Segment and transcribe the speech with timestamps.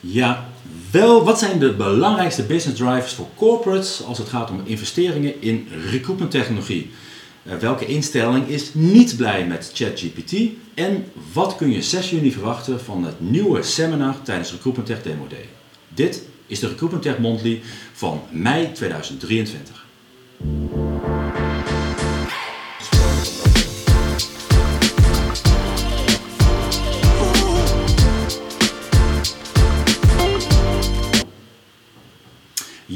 [0.00, 0.48] Ja,
[0.90, 5.68] wel, wat zijn de belangrijkste business drivers voor corporates als het gaat om investeringen in
[5.90, 6.90] recruitment technologie?
[7.42, 10.34] Uh, welke instelling is niet blij met ChatGPT?
[10.74, 15.26] En wat kun je 6 juni verwachten van het nieuwe seminar tijdens Recruitment Tech Demo
[15.26, 15.48] Day?
[15.88, 17.60] Dit is de Recruitment Tech Monthly
[17.92, 19.86] van mei 2023.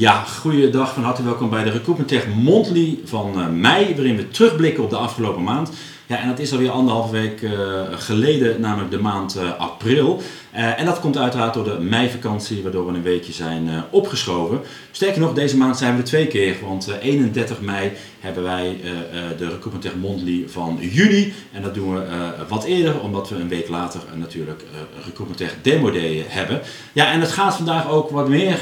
[0.04, 4.28] Ja, goeiedag, van harte welkom bij de Recruitment Tech Monthly van uh, mei, waarin we
[4.28, 5.70] terugblikken op de afgelopen maand.
[6.06, 7.50] Ja, en dat is alweer anderhalve week uh,
[7.90, 10.22] geleden, namelijk de maand uh, april.
[10.56, 14.60] Uh, en dat komt uiteraard door de meivakantie, waardoor we een weekje zijn opgeschoven.
[14.90, 18.80] Sterker nog, deze maand zijn we er twee keer, want 31 mei hebben wij
[19.38, 21.32] de Recruitment Tech Monthly van juni.
[21.52, 22.04] En dat doen we
[22.48, 24.64] wat eerder, omdat we een week later natuurlijk
[25.04, 26.60] Recruitment Tech Demo Day hebben.
[26.92, 28.58] Ja, en het gaat vandaag ook wat meer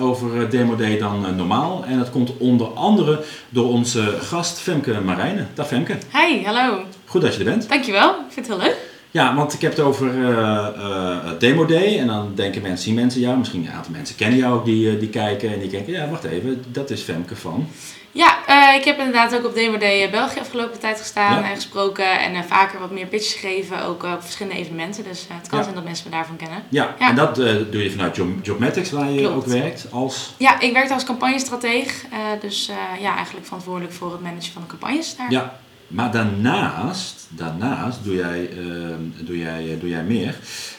[0.00, 1.84] over Demo Day dan normaal.
[1.84, 5.48] En dat komt onder andere door onze gast Femke Marijnen.
[5.54, 5.96] Dag Femke.
[6.12, 6.84] Hi, hallo.
[7.04, 7.68] Goed dat je er bent.
[7.68, 8.92] Dankjewel, ik vind het heel leuk.
[9.14, 12.94] Ja, want ik heb het over uh, uh, Demo Day en dan denken mensen, zien
[12.94, 15.92] mensen jou, misschien een aantal mensen kennen jou ook die, die kijken en die denken,
[15.92, 17.68] ja wacht even, dat is Femke van.
[18.12, 21.48] Ja, uh, ik heb inderdaad ook op Demo Day België afgelopen tijd gestaan ja.
[21.48, 25.04] en gesproken en vaker wat meer pitches gegeven, ook op verschillende evenementen.
[25.04, 25.64] Dus het kan ja.
[25.64, 26.62] zijn dat mensen me daarvan kennen.
[26.68, 27.08] Ja, ja.
[27.08, 29.34] en dat doe je vanuit Job Jobmatics waar je Klopt.
[29.34, 30.34] ook werkt als?
[30.36, 32.06] Ja, ik werk als campagnestratege,
[32.40, 35.30] dus ja, eigenlijk verantwoordelijk voor het managen van de campagnes daar.
[35.30, 40.38] Ja, maar daarnaast, daarnaast doe, jij, uh, doe, jij, doe jij meer.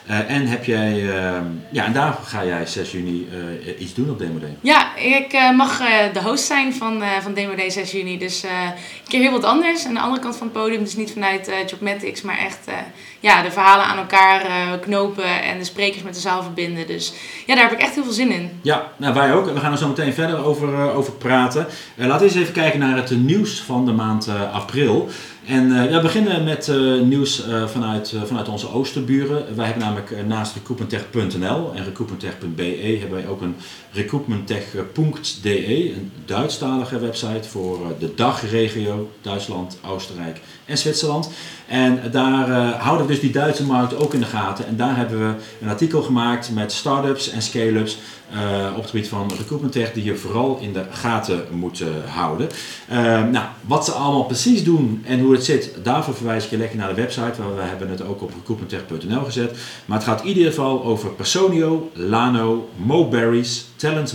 [0.09, 1.37] Uh, en heb jij, uh,
[1.71, 3.27] ja, en daar ga jij 6 juni
[3.65, 4.57] uh, iets doen op Demo Day.
[4.61, 5.77] Ja, ik mag
[6.13, 8.17] de host zijn van, van Demo Day 6 juni.
[8.17, 8.73] Dus een
[9.07, 9.85] keer heel wat anders.
[9.85, 12.59] Aan de andere kant van het podium, dus niet vanuit Jobmatics, maar echt
[13.19, 14.43] ja, de verhalen aan elkaar
[14.79, 16.87] knopen en de sprekers met de zaal verbinden.
[16.87, 17.13] Dus
[17.45, 18.49] ja, daar heb ik echt heel veel zin in.
[18.61, 19.45] Ja, nou, wij ook.
[19.45, 21.67] We gaan er zo meteen verder over, over praten.
[21.95, 25.09] laten we eens even kijken naar het nieuws van de maand april.
[25.47, 29.55] En uh, we beginnen met uh, nieuws uh, vanuit, vanuit onze oosterburen.
[29.55, 33.55] Wij hebben namelijk naast recruitmenttech.nl en recruitmenttech.be hebben wij ook een
[33.91, 41.29] recruitmenttech.de, een Duitsstalige website voor de dagregio Duitsland, Oostenrijk en Zwitserland.
[41.67, 44.67] En daar houden we dus die Duitse markt ook in de gaten.
[44.67, 47.97] En daar hebben we een artikel gemaakt met start-ups en scale-ups
[48.33, 51.87] uh, op het gebied van recruitment tech die je vooral in de gaten moet uh,
[52.05, 52.49] houden.
[52.91, 56.57] Uh, nou, wat ze allemaal precies doen en hoe het zit, daarvoor verwijs ik je
[56.57, 59.57] lekker naar de website, waar we hebben het ook op recruitmenttech.nl gezet.
[59.85, 64.13] Maar het gaat in ieder geval over Personio, Lano, Moberries, Talent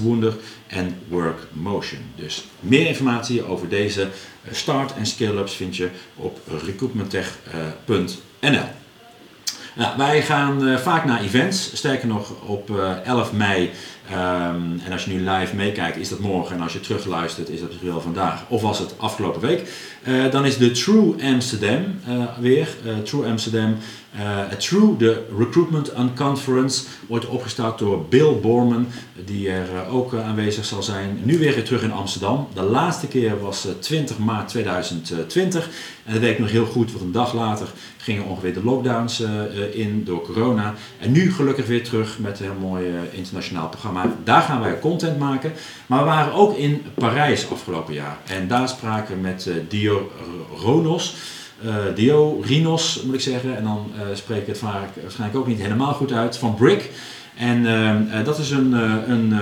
[0.71, 2.01] en Workmotion.
[2.15, 4.09] Dus meer informatie over deze
[4.51, 8.69] start- en scale-ups vind je op recruitmenttech.nl.
[9.75, 11.77] Nou, wij gaan uh, vaak naar events.
[11.77, 13.71] Sterker nog, op uh, 11 mei
[14.13, 16.57] Um, en als je nu live meekijkt, is dat morgen.
[16.57, 18.45] En als je terugluistert, is dat misschien wel vandaag.
[18.49, 19.69] Of was het afgelopen week.
[20.09, 22.69] Uh, dan is de True Amsterdam uh, weer.
[22.87, 23.77] Uh, True Amsterdam.
[24.59, 28.87] True, de Recruitment Unconference, wordt opgestart door Bill Borman,
[29.25, 31.21] die er ook aanwezig zal zijn.
[31.23, 32.49] Nu weer terug in Amsterdam.
[32.55, 35.69] De laatste keer was 20 maart 2020.
[36.11, 39.23] En dat weet nog heel goed, want een dag later gingen ongeveer de lockdowns
[39.73, 40.75] in door corona.
[40.99, 44.05] En nu gelukkig weer terug met een heel mooi internationaal programma.
[44.25, 45.53] Daar gaan wij content maken.
[45.87, 48.19] Maar we waren ook in Parijs afgelopen jaar.
[48.27, 50.11] En daar spraken we met Dio
[50.57, 51.15] Ronos.
[51.65, 53.57] Uh, Dio Rinos moet ik zeggen.
[53.57, 56.37] En dan spreek ik het vaak, waarschijnlijk ook niet helemaal goed uit.
[56.37, 56.91] Van Brick.
[57.37, 58.73] En uh, dat is een,
[59.11, 59.33] een,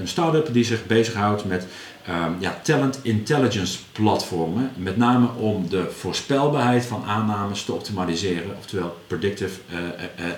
[0.00, 1.66] een start-up die zich bezighoudt met
[2.08, 4.70] um, ja, talent intelligence platformen.
[4.76, 8.56] Met name om de voorspelbaarheid van aannames te optimaliseren.
[8.58, 9.60] Oftewel predictive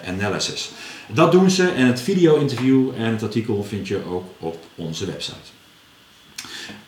[0.07, 0.71] analysis.
[1.07, 5.55] Dat doen ze en het video-interview en het artikel vind je ook op onze website.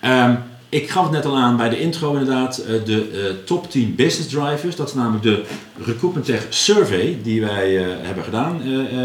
[0.04, 3.70] Um, ik gaf het net al aan bij de intro inderdaad, eh, de uh, top
[3.70, 4.76] 10 business drivers.
[4.76, 5.44] Dat is namelijk de
[5.84, 8.62] Recruitment Tech Survey die wij uh, hebben gedaan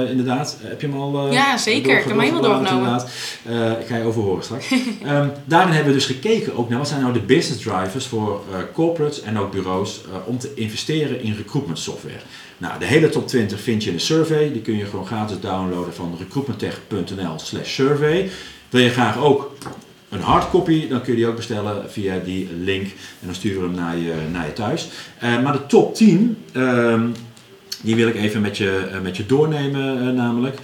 [0.10, 0.58] inderdaad.
[0.62, 1.92] heb je hem al Ja, zeker.
[1.92, 3.02] Ik heb hem helemaal doorgenomen.
[3.80, 4.72] ik ga je overhoren straks.
[4.72, 8.42] um, daarin hebben we dus gekeken ook naar wat zijn nou de business drivers voor
[8.74, 12.22] corporates en ook bureaus om te investeren in recruitment software.
[12.58, 14.52] Nou, de hele top 20 vind je in de survey.
[14.52, 18.30] Die kun je gewoon gratis downloaden van recruitmenttech.nl slash survey.
[18.70, 19.52] Wil je graag ook
[20.14, 23.68] een hardcopy, dan kun je die ook bestellen via die link en dan sturen we
[23.68, 24.90] hem naar je, naar je thuis.
[25.24, 27.02] Uh, maar de top 10, uh,
[27.82, 30.58] die wil ik even met je, uh, met je doornemen uh, namelijk.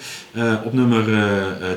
[0.63, 1.05] op nummer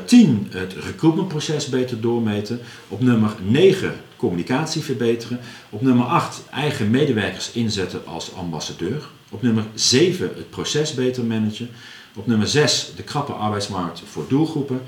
[0.04, 2.60] 10 het recruitmentproces beter doormeten.
[2.88, 5.40] Op nummer 9 communicatie verbeteren.
[5.70, 9.08] Op nummer 8 eigen medewerkers inzetten als ambassadeur.
[9.30, 11.68] Op nummer 7 het proces beter managen.
[12.14, 14.80] Op nummer 6 de krappe arbeidsmarkt voor doelgroepen.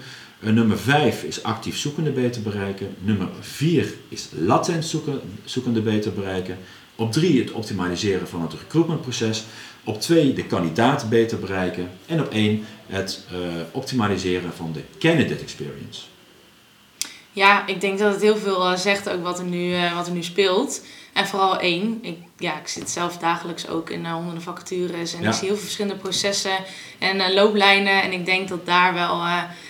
[0.52, 2.94] Nummer 5 is actief zoekende beter bereiken.
[2.98, 6.58] Nummer 4 is latent zoeken, zoekende beter bereiken.
[6.94, 9.44] Op 3 het optimaliseren van het recruitmentproces.
[9.84, 11.90] Op 2 de kandidaat beter bereiken.
[12.06, 13.38] En op 1 het uh,
[13.72, 16.02] optimaliseren van de candidate experience.
[17.32, 20.06] Ja, ik denk dat het heel veel uh, zegt ook wat er nu, uh, wat
[20.06, 20.82] er nu speelt.
[21.14, 21.98] En vooral één.
[22.02, 25.14] Ik, ja, ik zit zelf dagelijks ook in honderden vacatures.
[25.14, 25.28] En ja.
[25.28, 26.56] ik zie heel veel verschillende processen
[26.98, 28.02] en looplijnen.
[28.02, 29.22] En ik denk dat daar wel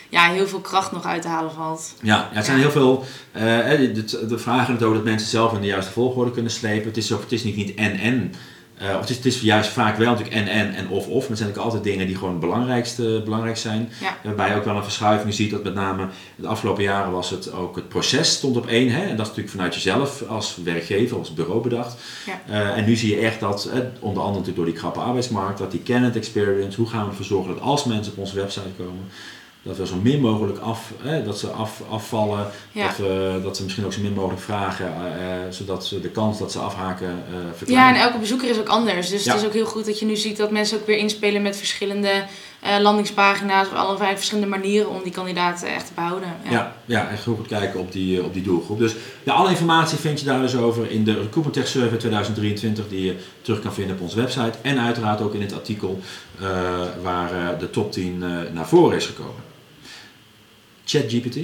[0.08, 1.94] ja, heel veel kracht nog uit te halen valt.
[2.00, 3.05] Ja, ja het zijn heel veel.
[3.32, 6.87] de, de vragen het ook dat mensen zelf in de juiste volgorde kunnen slepen.
[6.87, 8.35] Het is, ook, het is niet, niet en-en.
[8.82, 11.06] Uh, of het is, het is, juist vaak wel natuurlijk en en en of of.
[11.06, 13.90] Maar het zijn natuurlijk altijd dingen die gewoon het belangrijkste, belangrijk zijn.
[14.00, 14.16] Ja.
[14.22, 17.52] Waarbij je ook wel een verschuiving ziet dat met name de afgelopen jaren was het
[17.52, 18.90] ook het proces stond op één.
[18.90, 19.00] Hè?
[19.00, 21.96] En dat is natuurlijk vanuit jezelf als werkgever, als bureau bedacht.
[22.26, 22.40] Ja.
[22.50, 25.58] Uh, en nu zie je echt dat, eh, onder andere natuurlijk door die krappe arbeidsmarkt,
[25.58, 28.68] dat die candidate experience, hoe gaan we ervoor zorgen dat als mensen op onze website
[28.76, 29.08] komen,
[29.64, 32.87] dat we zo min mogelijk af, hè, dat ze af, afvallen, Ja.
[32.87, 36.38] dat, we, dat ze misschien ook zo min mogelijk vragen, eh, zodat ze de kans
[36.38, 38.00] dat ze afhaken eh Ja, en verkleinen.
[38.00, 39.08] elke bezoeker is ook anders.
[39.08, 39.32] Dus Ja.
[39.32, 41.56] het is ook heel goed dat je nu ziet dat mensen ook weer inspelen met
[41.56, 42.25] verschillende
[42.61, 43.66] eh, landingspagina's.
[43.66, 46.28] Op allerlei verschillende manieren om die kandidaten echt te behouden.
[46.44, 46.50] Ja.
[46.50, 48.78] Ja, ja, echt heel goed kijken op die, eh, op die doelgroep.
[48.78, 52.88] Dus ja, alle informatie vind je daar dus over in de Recruitment Tech Survey 2023
[52.88, 54.52] die je terug kan vinden op onze website.
[54.62, 56.00] En uiteraard ook in het artikel
[56.40, 56.46] eh,
[57.02, 59.52] waar de top 10 eh, naar voren is gekomen.
[60.84, 61.36] ChatGPT?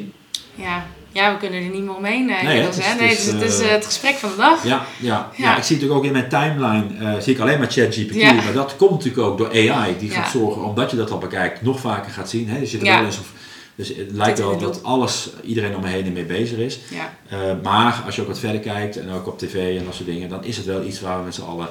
[0.55, 0.87] Ja.
[1.13, 2.31] ja, we kunnen er niet meer omheen.
[2.31, 2.99] eh, Nee, inmiddels, het is- hè?
[2.99, 4.65] nee, het, is, het is eh, eh, het gesprek van de dag.
[4.65, 4.69] Ja,
[5.01, 5.49] ja, ja.
[5.49, 5.57] Ja.
[5.57, 8.15] ik zie natuurlijk ook in mijn timeline zie ik alleen maar ChatGPT.
[8.15, 8.33] Ja.
[8.33, 9.95] Maar dat komt natuurlijk ook door AI.
[9.99, 12.49] Die gaat zorgen, omdat je dat al bekijkt, nog vaker gaat zien.
[12.49, 12.61] Hè?
[12.61, 13.33] Dus, je er wel eens of,
[13.75, 16.79] dus het lijkt wel dat alles, iedereen om me heen ermee bezig is.
[16.91, 17.13] Ja.
[17.29, 20.09] Eh, maar als je ook wat verder kijkt en ook op tv en dat soort
[20.09, 21.69] dingen, dan is het wel iets waar we met z'n allen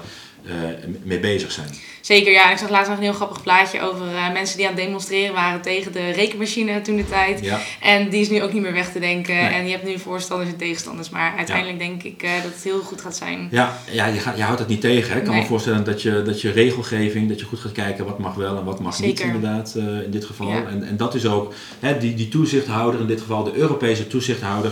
[1.04, 1.68] mee bezig zijn.
[2.14, 2.52] Zeker, ja.
[2.52, 5.34] Ik zag laatst nog een heel grappig plaatje over eh, mensen die aan het demonstreren
[5.34, 7.40] waren tegen de rekenmachine toen de tijd.
[7.42, 9.36] Ja, En die is nu ook niet meer weg te denken.
[9.36, 9.46] Nee.
[9.46, 11.10] En je hebt nu voorstanders en tegenstanders.
[11.10, 13.48] Maar uiteindelijk denk ik eh, dat het heel goed gaat zijn.
[13.52, 15.12] ja, ja je, gaat, je houdt het niet tegen.
[15.12, 15.20] Hè?
[15.20, 18.20] Ik kan me voorstellen dat je, dat je regelgeving, dat je goed gaat kijken wat
[18.20, 20.50] mag wel en wat mag niet inderdaad eh, in dit geval.
[20.50, 20.66] Ja.
[20.68, 24.72] En, en dat is ook hè, die, die toezichthouder, in dit geval de Europese toezichthouder,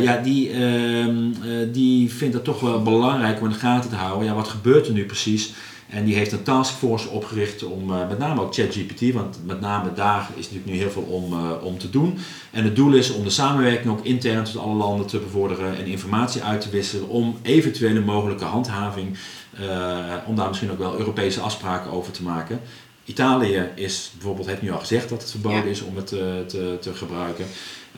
[0.00, 3.96] ja, die, ehm, eh, die vindt het toch wel belangrijk om in de gaten te
[3.96, 4.26] houden.
[4.26, 5.52] Ja, wat gebeurt er nu precies?
[5.92, 9.92] En die heeft een taskforce opgericht om eh, met name ook ChatGPT, want met name
[9.92, 12.18] daar is natuurlijk nu heel veel om, eh, om te doen.
[12.50, 15.86] En het doel is om de samenwerking ook intern tussen alle landen te bevorderen en
[15.86, 19.16] informatie uit te wisselen om eventuele mogelijke handhaving,
[19.58, 22.60] eh, om daar misschien ook wel Europese afspraken over te maken.
[23.04, 25.70] Italië is bijvoorbeeld, heeft nu al gezegd dat het verboden Ja.
[25.70, 27.46] is om het te, te gebruiken.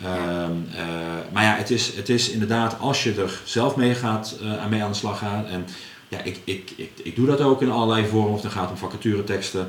[0.02, 0.84] Ehm, eh,
[1.32, 4.82] maar ja, het is, het is inderdaad als je er zelf mee gaat, aan mee
[4.82, 5.46] aan de slag gaat.
[5.46, 5.66] En
[6.16, 8.32] ja, ik, ik, ik, ik doe dat ook in allerlei vormen.
[8.32, 9.68] Of het gaat om vacatureteksten.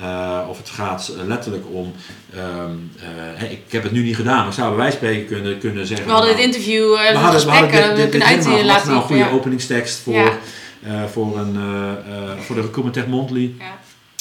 [0.00, 1.92] eh, of het gaat eh, letterlijk om.
[2.34, 2.70] ehm,
[3.40, 5.86] eh, ik heb het nu niet gedaan, maar ik zou bij wijze spreken kunnen, kunnen
[5.86, 6.06] zeggen.
[6.06, 8.18] We hadden nou, dit interview, eh we het hadden, we gesprek, hadden eh, dit, we
[8.18, 9.30] dit, dit laten nou een goede ja.
[9.30, 11.08] openingstekst voor, Ja.
[11.08, 11.54] voor, een,
[12.40, 13.54] voor de Recruitment Tech Monthly.
[13.58, 13.64] Ja.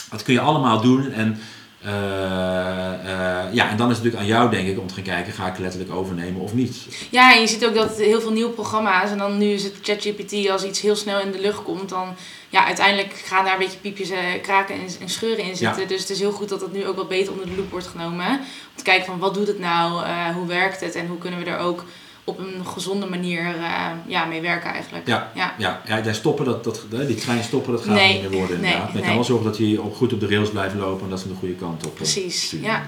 [0.10, 1.12] Dat kun je allemaal doen.
[1.12, 1.40] En,
[1.84, 5.04] eh, eh, ja, en dan is het natuurlijk aan jou, denk ik, om te gaan
[5.04, 6.78] kijken: ga ik letterlijk overnemen of niet?
[7.10, 9.76] Ja, en je ziet ook dat heel veel nieuwe programma's, en dan nu is het
[9.82, 12.16] ChatGPT, als iets heel snel in de lucht komt, dan
[12.50, 15.82] ja, uiteindelijk gaan daar een beetje piepjes, eh, kraken en, en scheuren in zitten.
[15.82, 15.88] Ja.
[15.88, 17.88] Dus het is heel goed dat dat nu ook wat beter onder de loep wordt
[17.88, 18.30] genomen.
[18.30, 21.46] Om te kijken van wat doet het nou, hoe werkt het en hoe kunnen we
[21.46, 21.86] er ook
[22.24, 25.08] op een gezonde manier eh, ja, mee werken eigenlijk.
[25.08, 25.32] Ja.
[25.36, 25.54] Ja.
[25.58, 28.60] Ja, ja daar stoppen, dat, dat, die trein stoppen, dat gaat Nee, niet meer worden
[28.60, 28.88] nee, inderdaad.
[28.88, 29.16] maar je kan nee.
[29.16, 31.34] wel zorgen dat die ook goed op de rails blijven lopen en dat ze de
[31.40, 32.66] goede kant op eh, Precies, sturen.
[32.66, 32.84] ja.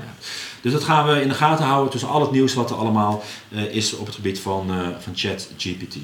[0.62, 3.24] Dus dat gaan we in de gaten houden tussen al het nieuws wat er allemaal
[3.50, 4.68] eh, is op het gebied van,
[5.00, 5.98] van ChatGPT.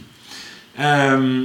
[0.75, 1.41] Ehm,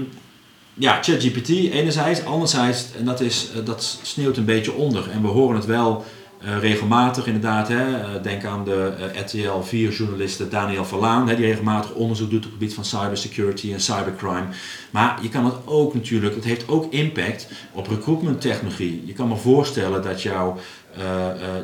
[0.75, 5.11] ja, ChatGPT enerzijds, anderzijds, en dat, is, dat sneeuwt een beetje onder.
[5.11, 6.05] En we horen het wel
[6.41, 7.69] eh, regelmatig inderdaad.
[7.69, 8.01] Hè.
[8.01, 12.45] Eh, denk aan de eh, RTL 4-journaliste Daniel Verlaan, hè, die regelmatig onderzoek doet op
[12.45, 14.47] het gebied van cybersecurity en cybercrime.
[14.91, 19.03] Maar je kan het ook natuurlijk, het heeft ook impact op recruitment technologie.
[19.07, 20.86] Je kan me voorstellen dat, jou, eh,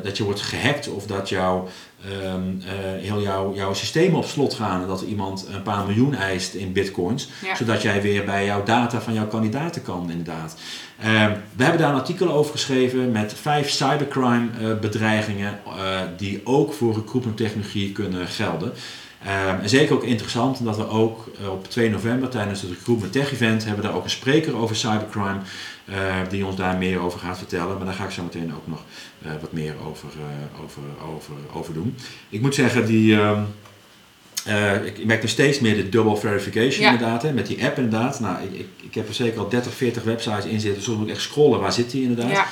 [0.03, 1.67] dat je wordt gehackt of dat jouw
[2.03, 5.85] ehm, eh, heel jouw, jouw systemen op slot gaan en dat er iemand een paar
[5.85, 7.55] miljoen eist in bitcoins, Ja.
[7.55, 10.55] zodat jij weer bij jouw data van jouw kandidaten kan inderdaad.
[10.99, 16.41] Ehm, we hebben daar een artikel over geschreven met vijf cybercrime eh, bedreigingen eh, die
[16.43, 18.73] ook voor recruitment technologie kunnen gelden.
[19.25, 23.11] Ehm, en zeker ook interessant omdat we ook eh, op 2 november tijdens het Recruitment
[23.13, 25.39] Tech Event hebben we daar ook een spreker over cybercrime
[25.85, 25.95] eh,
[26.29, 27.77] die ons daar meer over gaat vertellen.
[27.77, 28.83] Maar daar ga ik zo meteen ook nog
[29.21, 30.09] eh, wat meer over,
[30.63, 30.81] over,
[31.15, 31.95] over, over doen.
[32.29, 33.41] Ik moet zeggen, die, ehm,
[34.45, 36.91] eh, ik, ik merk nog steeds meer de double verification Ja.
[36.91, 38.19] inderdaad, hè, met die app inderdaad.
[38.19, 41.07] Nou, ik, ik, ik heb er zeker al 30, 40 websites in zitten, soms moet
[41.07, 42.31] ik echt scrollen, waar zit die inderdaad.
[42.31, 42.45] Ja.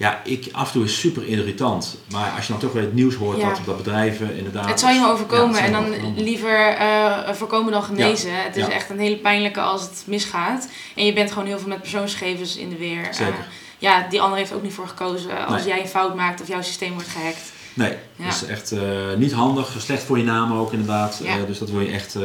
[0.00, 1.96] Ja, ik, af en toe is super irritant.
[2.10, 3.48] Maar als je dan toch weer het nieuws hoort Ja.
[3.48, 4.68] dat, dat bedrijven inderdaad...
[4.68, 6.22] Het zou je maar overkomen Ja, en dan overkomen.
[6.22, 8.42] liever eh, voorkomen dan genezen.
[8.44, 10.68] Het is echt een hele pijnlijke als het misgaat.
[10.96, 13.02] En je bent gewoon heel veel met persoonsgegevens in de weer.
[13.02, 13.46] Eh, Zeker.
[13.78, 15.68] ja, die ander heeft ook niet voor gekozen als Nee.
[15.72, 17.52] jij een fout maakt of jouw systeem wordt gehackt.
[17.74, 18.80] Nee, dat is echt eh,
[19.16, 19.74] niet handig.
[19.78, 21.22] Slecht voor je naam ook inderdaad.
[21.46, 22.16] Dus dat wil je echt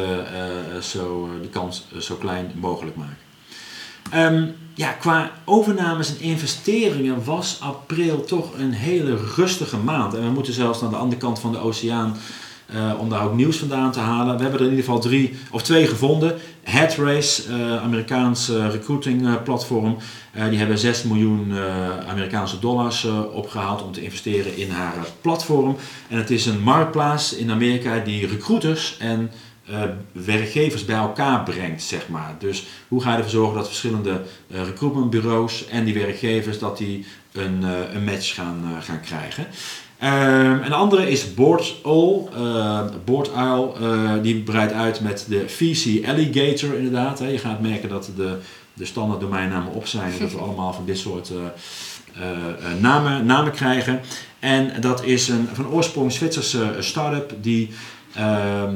[0.81, 3.17] zo, die kans zo klein mogelijk maken.
[4.11, 10.13] Ehm, ja, qua overnames en investeringen was april toch een hele rustige maand.
[10.13, 12.17] En we moeten zelfs naar de andere kant van de oceaan
[12.65, 14.35] eh, om daar ook nieuws vandaan te halen.
[14.35, 16.35] We hebben er in ieder geval drie of twee gevonden.
[16.63, 19.97] Headrace, eh Amerikaans recruiting eh, platform.
[20.49, 21.53] Die hebben 6 miljoen
[22.07, 25.75] Amerikaanse dollars eh, opgehaald om te investeren in haar platform.
[26.07, 29.31] En het is een marktplaats in Amerika die recruiters en
[29.65, 29.81] eh,
[30.11, 32.35] werkgevers bij elkaar brengt, zeg maar.
[32.39, 37.05] Dus hoe ga je ervoor zorgen dat verschillende eh, recruitmentbureaus en die werkgevers dat die
[37.31, 39.47] een, eh, een match gaan, gaan krijgen.
[39.99, 42.29] Ehm, en de andere is BoardOwl.
[42.35, 47.19] eh BoardOwl eh, die breidt uit met de VC Alligator inderdaad.
[47.19, 47.27] Hè.
[47.27, 48.37] Je gaat merken dat de,
[48.73, 50.11] de standaard domeinnamen op zijn.
[50.11, 51.31] en dat we allemaal van dit soort
[52.79, 54.01] namen, namen krijgen.
[54.39, 57.69] En dat is een van oorsprong Zwitserse start-up die
[58.13, 58.69] ehm, eh, eh,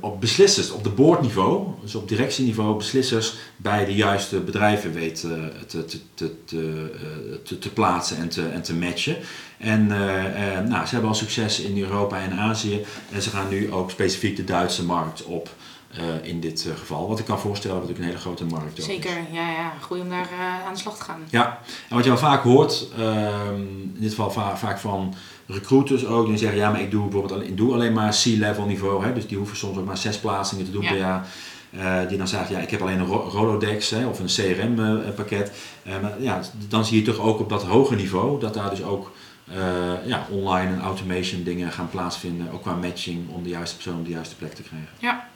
[0.00, 5.30] op beslissers, op de boardniveau, dus op directieniveau, beslissers bij de juiste bedrijven weet eh,
[5.66, 6.90] te, te, te, te,
[7.66, 9.16] eh, plaatsen en te, en te matchen.
[9.58, 13.48] En eh, eh, nou, ze hebben al succes in Europa en Azië en ze gaan
[13.48, 15.48] nu ook specifiek de Duitse markt op.
[15.96, 17.08] eh, in dit eh, geval.
[17.08, 18.84] Wat ik kan voorstellen, dat ook een hele grote markt is.
[18.84, 19.72] Zeker, ja, ja.
[19.80, 21.20] Goed om daar eh, aan de slag te gaan.
[21.30, 25.14] Ja, en wat je wel vaak hoort, ehm, in dit geval va- vaak van
[25.46, 28.66] recruiters ook, die zeggen ja, maar ik doe bijvoorbeeld alleen, ik doe alleen maar C-level
[28.66, 30.88] niveau, hè, dus die hoeven soms ook maar zes plaatsingen te doen Ja.
[30.88, 31.26] per jaar.
[31.70, 35.52] Eh, die dan zeggen, ja, ik heb alleen een Ro- Rolodex hè, of een CRM-pakket.
[35.82, 38.82] Eh, maar ja, dan zie je toch ook op dat hoge niveau dat daar dus
[38.82, 39.12] ook
[39.50, 39.56] eh,
[40.06, 44.04] ja, online en automation dingen gaan plaatsvinden, ook qua matching om de juiste persoon op
[44.04, 44.88] de juiste plek te krijgen.
[44.98, 45.28] Ja.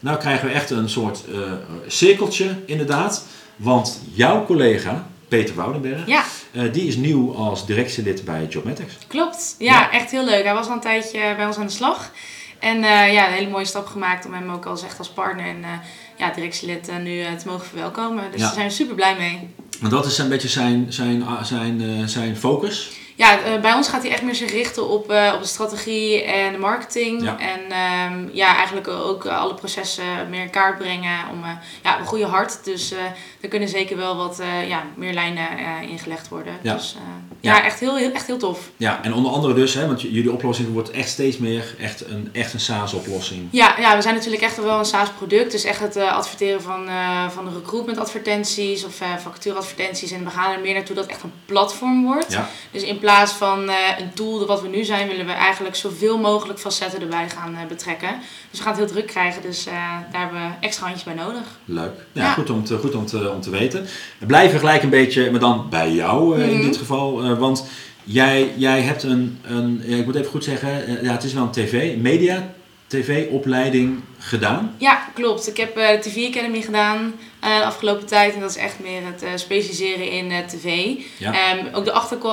[0.00, 1.40] Nou krijgen we echt een soort eh,
[1.86, 6.24] cirkeltje inderdaad, want jouw collega Peter Woudenberg, Ja,
[6.56, 8.94] eh, die is nieuw als directielid bij Jobmatics.
[9.06, 9.54] klopt.
[9.58, 9.90] Ja, Ja.
[9.92, 10.44] echt heel leuk.
[10.44, 12.10] Hij was al een tijdje bij ons aan de slag.
[12.58, 15.46] En eh, ja, een hele mooie stap gemaakt om hem ook als echt als partner
[15.46, 15.70] en eh,
[16.16, 18.24] ja, directielid nu te mogen verwelkomen.
[18.30, 18.46] Dus Ja.
[18.46, 19.48] daar zijn we super blij mee.
[19.80, 22.90] Want dat is een beetje zijn, zijn, zijn, eh, zijn focus.
[23.16, 26.22] Ja, eh, bij ons gaat hij echt meer zich richten op, eh, op de strategie
[26.22, 27.22] en de marketing.
[27.22, 27.38] Ja.
[27.38, 31.50] En ehm, ja, eigenlijk ook eh, alle processen meer in kaart brengen om eh,
[31.82, 32.64] ja, een goede hart.
[32.64, 32.92] Dus
[33.40, 35.48] er kunnen zeker wel wat ja, meer lijnen
[35.88, 36.52] ingelegd worden.
[36.62, 36.74] Ja.
[36.74, 36.96] Dus
[37.40, 37.54] Ja.
[37.54, 38.70] ja, echt, heel, heel, echt heel tof.
[38.76, 42.28] Ja, en onder andere dus, hè, want jullie oplossing wordt echt steeds meer echt een,
[42.32, 43.48] echt een SaaS-oplossing.
[43.50, 45.50] Ja, ja, we zijn natuurlijk echt wel een SaaS-product.
[45.50, 46.88] Dus echt het adverteren van,
[47.30, 50.10] van de recruitment-advertenties of eh vacatureadvertenties.
[50.10, 52.32] En we gaan er meer naartoe dat het echt een platform wordt.
[52.32, 55.76] Ja, Dus in plaats van eh, een tool wat we nu zijn, willen we eigenlijk
[55.76, 58.08] zoveel mogelijk facetten erbij gaan eh, betrekken.
[58.50, 59.72] Dus we gaan het heel druk krijgen, dus eh,
[60.12, 61.42] daar hebben we extra handjes bij nodig.
[61.64, 61.92] leuk.
[62.12, 62.32] Ja, Ja.
[62.32, 63.86] Goed, om te, goed om, te, om te weten.
[64.18, 66.62] We blijven gelijk een beetje, maar dan bij jou in Mhm.
[66.66, 67.36] dit geval.
[67.36, 67.64] want
[68.04, 71.42] jij, jij hebt een, een ja, ik moet even goed zeggen, ja, het is wel
[71.42, 72.52] een tv, media,
[72.86, 74.74] tv-opleiding gedaan.
[74.78, 75.48] Ja, klopt.
[75.48, 77.14] Ik heb eh, de TV Academy gedaan
[77.46, 78.34] eh, de afgelopen tijd.
[78.34, 80.94] En dat is echt meer het eh, specialiseren in tv.
[81.18, 81.32] Ja.
[81.32, 81.92] Ehm, ook de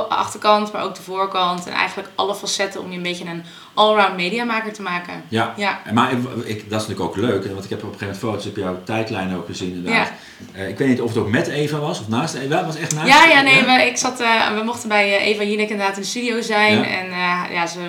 [0.09, 1.67] achterkant, maar ook de voorkant.
[1.67, 5.23] En eigenlijk alle facetten om je een beetje een allround mediamaker te maken.
[5.27, 6.11] Ja, Ja, maar
[6.43, 8.55] ik, dat is natuurlijk ook leuk, want ik heb op een gegeven moment foto's op
[8.55, 10.11] jouw tijdlijn ook gezien inderdaad.
[10.53, 12.75] Eh, ik weet niet of het ook met Eva was of naast Eva, het was
[12.75, 14.17] echt naast ja, ja nee, We, ik zat,
[14.55, 16.77] we mochten bij Eva Jinek inderdaad in de studio zijn.
[16.77, 16.85] Ja.
[16.85, 17.09] En
[17.53, 17.79] ja, ze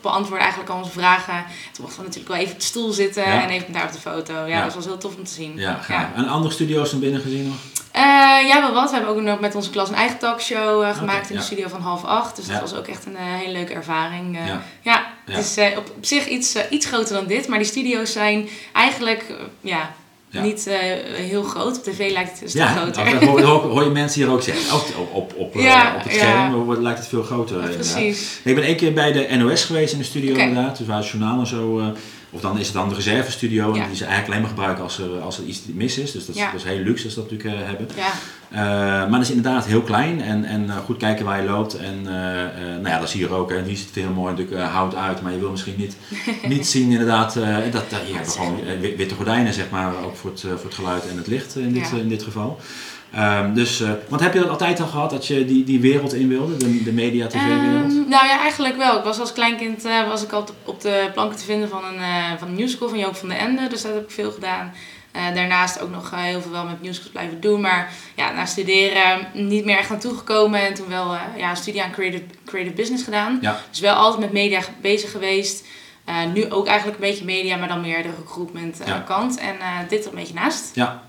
[0.00, 1.44] beantwoordde eigenlijk al onze vragen.
[1.72, 3.42] Toen mochten we natuurlijk wel even op de stoel zitten Ja.
[3.42, 4.32] en even daar op de foto.
[4.34, 4.64] Ja, Ja.
[4.64, 5.52] dat was heel tof om te zien.
[5.56, 6.06] Ja, gaaf.
[6.16, 7.56] En andere studio's van binnen gezien nog?
[7.92, 8.02] Eh,
[8.48, 8.90] ja, wel wat.
[8.90, 11.40] We hebben ook nog met onze klas een eigen talkshow eh, gemaakt in ja.
[11.40, 12.36] de studio van half acht.
[12.36, 12.52] Dus Ja.
[12.52, 14.36] dat was ook echt een eh, hele leuke ervaring.
[14.38, 14.44] Ja.
[14.46, 14.60] ja.
[14.82, 15.34] Ja.
[15.34, 17.48] het is op, op zich iets, iets groter dan dit.
[17.48, 19.24] Maar die studio's zijn eigenlijk
[19.60, 19.90] ja,
[20.30, 20.42] Ja.
[20.42, 20.68] niet
[21.14, 21.76] heel groot.
[21.76, 23.20] Op tv lijkt het stuk Ja, groter.
[23.20, 23.22] dat
[23.62, 24.74] hoor, je mensen hier ook zeggen.
[24.74, 26.18] Ook op, op, op, Ja, op het ja.
[26.18, 27.56] scherm wordt- lijkt het veel groter.
[27.56, 28.40] Precies.
[28.44, 30.78] Ik ben één keer bij de NOS geweest in de studio inderdaad.
[30.78, 31.92] Dus waar het journaal en zo...
[32.36, 33.72] of dan is het dan de reservestudio.
[33.72, 33.86] En Ja.
[33.86, 36.12] die ze eigenlijk alleen maar gebruiken als er, als er iets mis is.
[36.12, 36.50] Dus dat is, Ja.
[36.50, 37.88] dat is heel luxe als ze dat natuurlijk eh, hebben.
[37.96, 38.10] Ja,
[38.50, 38.60] Eh,
[39.00, 41.76] maar dat is inderdaad heel klein en, en eh, goed kijken waar je loopt.
[41.76, 43.50] En nou ja, dat zie je ook.
[43.50, 45.22] En die ziet het heel mooi natuurlijk hout uit.
[45.22, 45.96] Maar je wil misschien niet,
[46.54, 47.34] niet zien inderdaad
[47.72, 49.92] dat, je hebt gewoon wit- witte gordijnen zeg maar.
[50.04, 52.58] Ook voor het, voor het geluid en het licht in dit, in dit geval.
[53.16, 56.14] Ehm, dus, eh, want heb je dat altijd al gehad dat je die, die wereld
[56.14, 56.56] in wilde?
[56.56, 57.92] De, de media tv wereld?
[57.92, 58.98] Ehm, nou ja, eigenlijk wel.
[58.98, 61.98] Ik was als kleinkind eh, was ik al op, de planken te vinden van een,
[61.98, 63.68] eh, van een musical van Joop van den Ende.
[63.68, 64.74] Dus dat heb ik veel gedaan.
[65.34, 67.60] daarnaast ook nog heel veel wel met musicals blijven doen.
[67.60, 70.60] Maar ja, na studeren niet meer echt aan toegekomen.
[70.66, 73.38] En toen wel ja, een studie aan creative, creative business gedaan.
[73.40, 73.60] Ja.
[73.70, 75.64] Dus wel altijd met media bezig geweest.
[76.34, 78.98] nu ook eigenlijk een beetje media, maar dan meer de recruitment Ja.
[78.98, 79.38] kant.
[79.38, 79.56] En
[79.88, 80.74] dit er een beetje naast.
[80.74, 81.02] Ja.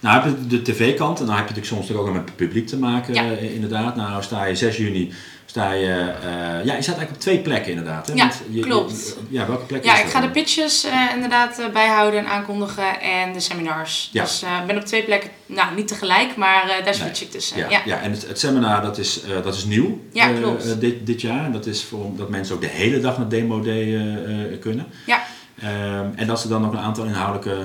[0.00, 2.36] Nou heb je de tv-kant en dan heb je natuurlijk soms ook nog met het
[2.36, 3.22] publiek te maken, Ja.
[3.22, 3.96] eh, inderdaad.
[3.96, 5.12] Nou sta je 6 juni,
[5.46, 5.86] sta je,
[6.22, 8.06] eh, ja, je staat eigenlijk op twee plekken inderdaad.
[8.06, 8.12] Hè?
[8.14, 9.16] Ja, Want je- je- klopt.
[9.28, 13.40] ja, welke plek Ja, ik ga de pitches eh, inderdaad bijhouden en aankondigen en de
[13.40, 14.08] seminars.
[14.12, 14.22] Ja.
[14.22, 16.94] Dus ik ben op twee plekken, nou niet tegelijk, maar daar Nee.
[16.94, 17.56] switch ik tussen.
[17.58, 17.80] Ja, Ja.
[17.84, 18.00] ja.
[18.00, 20.80] en het, het seminar dat is, dat is nieuw Ja, klopt.
[20.80, 21.44] dit, dit jaar.
[21.44, 24.86] En dat is voor dat mensen ook de hele dag naar Demo Day kunnen.
[25.06, 25.22] Ja.
[25.62, 27.56] Ehm, en dat ze dan ook een aantal inhoudelijke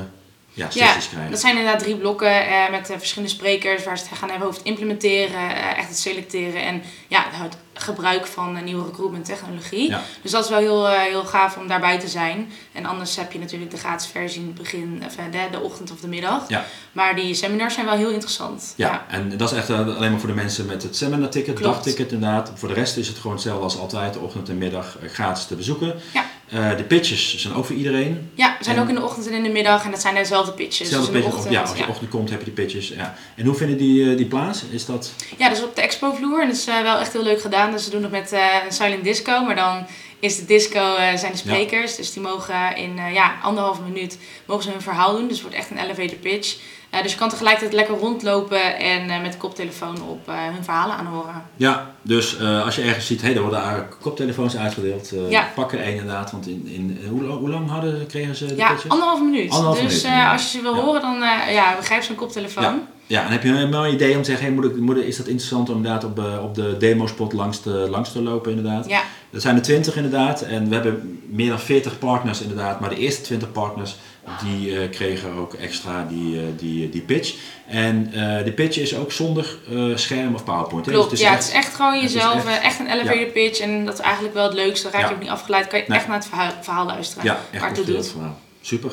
[0.57, 1.31] ja, Ja, sessies krijgen.
[1.31, 4.47] Dat zijn inderdaad drie blokken eh, met eh, verschillende sprekers waar ze het gaan hebben
[4.47, 9.89] over het implementeren, eh, echt het selecteren en ja, het gebruik van nieuwe recruitment technologie.
[9.89, 10.01] Ja.
[10.21, 12.51] Dus dat is wel heel, heel gaaf om daarbij te zijn.
[12.71, 15.91] En anders heb je natuurlijk de gratis versie in het begin, of, de, de ochtend
[15.91, 16.49] of de middag.
[16.49, 16.65] Ja.
[16.91, 18.73] Maar die seminars zijn wel heel interessant.
[18.75, 22.11] Ja, en dat is echt alleen maar voor de mensen met het seminar ticket, dagticket
[22.11, 22.51] inderdaad.
[22.55, 25.55] Voor de rest is het gewoon hetzelfde als altijd, de ochtend en middag gratis te
[25.55, 25.95] bezoeken.
[26.13, 26.25] Ja.
[26.49, 28.31] Eh, de pitches zijn ook voor iedereen.
[28.33, 30.15] Ja, we zijn En- ook in de ochtend en in de middag en dat zijn
[30.15, 30.79] dezelfde pitches.
[30.79, 32.87] Hetzelfde dus de pitches, ochtend, ja, als je ochtend komt heb je die pitches.
[32.87, 33.15] Ja.
[33.35, 34.63] En hoe vinden die, eh, die plaats?
[34.71, 35.13] Is dat...
[35.37, 36.41] Ja, dus op de expovloer.
[36.41, 37.71] En dat is eh, wel echt heel leuk gedaan.
[37.71, 39.43] Dus ze doen het met een silent disco.
[39.43, 39.85] Maar dan
[40.19, 41.95] is de disco, zijn de sprekers.
[41.95, 45.27] Dus die mogen in ja, anderhalve minuut mogen ze hun verhaal doen.
[45.27, 46.55] Dus het wordt echt een elevator pitch.
[46.89, 50.63] Eh, dus je kan tegelijkertijd lekker rondlopen en eh, met de koptelefoon op eh, hun
[50.63, 51.43] verhalen aanhoren.
[51.55, 55.11] Ja, dus als je ergens ziet, hé, er worden koptelefoons uitgedeeld.
[55.29, 55.47] Ja.
[55.55, 58.55] Pak er één inderdaad, want in, in, hoe, lang- hoe lang hadden, kregen ze de
[58.55, 58.91] Ja, pitches?
[58.91, 59.51] anderhalve minuut.
[59.51, 60.31] Dus minuut, ja.
[60.31, 60.81] als je ze wil Ja.
[60.81, 61.15] horen, dan
[61.53, 62.81] ja, begrijp zo'n koptelefoon.
[63.07, 63.19] Ja.
[63.19, 65.17] Ja, en heb je een mooi idee om te zeggen, hey, moet ik, moet is
[65.17, 68.87] dat interessant om inderdaad op, eh, op de demospot langs te, langs te lopen inderdaad?
[68.89, 69.03] Ja.
[69.29, 72.97] Dat zijn er 20 inderdaad en we hebben meer dan 40 partners inderdaad, maar de
[72.97, 73.95] eerste 20 partners
[74.43, 77.35] die eh, kregen ook extra die, eh, die, die pitch.
[77.67, 79.57] En eh de pitch is ook zonder
[79.95, 80.85] scherm of PowerPoint.
[80.85, 80.91] hè?
[80.91, 83.59] Klopt, Dus ja, echt- het is echt gewoon het jezelf, echt- echt, een elevator pitch
[83.59, 84.89] en dat is eigenlijk wel het leukste.
[84.89, 85.13] Raak je Ja.
[85.13, 85.97] ook niet afgeleid, kan je Nee.
[85.97, 87.23] echt naar het verhaal, verhaal luisteren.
[87.23, 88.13] Ja, echt het doet.
[88.61, 88.91] Super.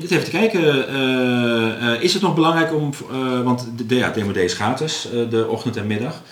[0.00, 0.88] Dit even te kijken.
[0.88, 5.08] eh, eh, is het nog belangrijk om, eh, want de, ja, Demo Day is gratis,
[5.30, 6.22] de ochtend en middag.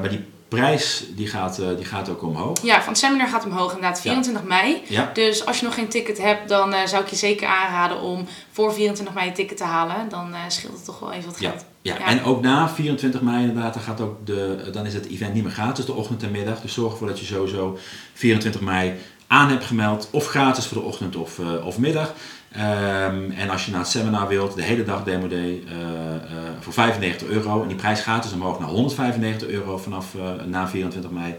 [0.00, 2.62] Maar die prijs die gaat, die gaat ook omhoog.
[2.62, 4.82] Ja, van het seminar gaat omhoog inderdaad, 24 mei.
[4.88, 8.26] Ja, Dus als je nog geen ticket hebt, dan zou ik je zeker aanraden om
[8.52, 10.08] voor 24 mei een ticket te halen.
[10.08, 11.54] Dan scheelt het toch wel even wat geld.
[11.60, 11.66] ja.
[11.88, 12.06] Ja.
[12.06, 15.42] en ook na 24 mei inderdaad, dan, gaat ook de, dan is het event niet
[15.42, 16.60] meer gratis, de ochtend en middag.
[16.60, 17.78] Dus zorg ervoor dat je sowieso
[18.12, 18.94] 24 mei
[19.28, 22.14] aan hebt gemeld, of gratis voor de ochtend of, eh, of middag.
[22.52, 26.20] Ehm, en als je naar het seminar wilt, de hele dag Demo Day eh, eh,
[26.60, 27.62] voor 95 euro.
[27.62, 30.14] En die prijs gaat dus omhoog naar 195 euro vanaf
[30.46, 31.34] na 24 mei.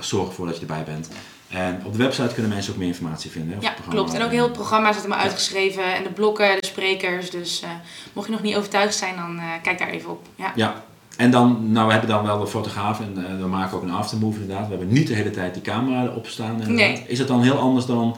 [0.00, 1.08] Zorg ervoor dat je erbij bent.
[1.52, 3.58] En op de website kunnen mensen ook meer informatie vinden.
[3.60, 4.14] Ja, klopt.
[4.14, 5.94] En ook heel het programma is helemaal uitgeschreven.
[5.94, 7.30] En de blokken, de sprekers.
[7.30, 7.70] Dus eh,
[8.12, 10.26] mocht je nog niet overtuigd zijn, dan eh, kijk daar even op.
[10.36, 10.52] Ja.
[10.54, 10.82] Ja,
[11.16, 13.90] en dan, nou we hebben dan wel de fotograaf en eh, we maken ook een
[13.90, 14.64] aftermove inderdaad.
[14.64, 16.74] We hebben niet de hele tijd die camera erop staan.
[16.74, 17.04] Nee.
[17.06, 18.16] Is het dan heel anders dan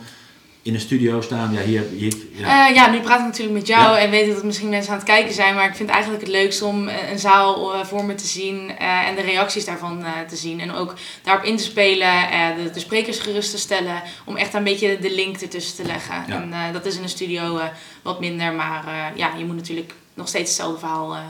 [0.65, 1.53] in een studio staan?
[1.53, 2.47] Ja, hier, hier ja.
[2.49, 2.69] Ja.
[2.69, 3.99] ja, nu praat ik natuurlijk met jou Ja.
[3.99, 5.55] en weet dat er misschien mensen aan het kijken zijn.
[5.55, 8.27] Maar ik vind het eigenlijk het leukst om eh, een zaal eh, voor me te
[8.27, 10.61] zien eh, en de reacties daarvan eh, te zien.
[10.61, 14.03] En ook daarop in te spelen, eh, de, de sprekers gerust te stellen.
[14.25, 16.25] Om echt een beetje de link ertussen te leggen.
[16.29, 16.35] Ja.
[16.43, 17.65] En eh, dat is in een studio eh,
[18.03, 18.53] wat minder.
[18.53, 21.25] Maar eh, ja, je moet natuurlijk nog steeds hetzelfde verhaal eh, eh,